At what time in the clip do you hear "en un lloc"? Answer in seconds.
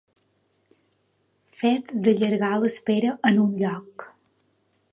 3.31-4.07